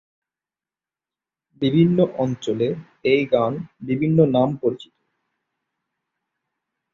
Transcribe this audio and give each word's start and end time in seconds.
বিভিন্ন 1.61 1.97
অঞ্চলে 2.17 2.67
এই 3.05 3.21
গান 3.25 3.53
বিভিন্ন 3.81 4.17
নাম 4.35 4.49
পরিচিত। 4.61 4.93